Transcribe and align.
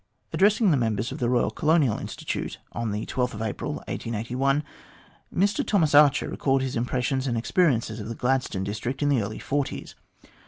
Addressing 0.33 0.71
the 0.71 0.77
members 0.77 1.11
of 1.11 1.19
the 1.19 1.29
Royal 1.29 1.51
Colonial 1.51 1.99
Institute 1.99 2.57
on 2.71 2.87
April 2.95 3.27
12, 3.27 3.39
1881, 3.39 4.63
Mr 5.31 5.63
Thomas 5.63 5.93
Archer 5.93 6.27
recalled 6.27 6.63
his 6.63 6.75
impressions 6.75 7.27
and 7.27 7.37
experiences 7.37 7.99
of 7.99 8.07
the 8.09 8.15
Gladstone 8.15 8.63
district 8.63 9.03
in 9.03 9.09
the 9.09 9.21
early 9.21 9.37
forties. 9.37 9.93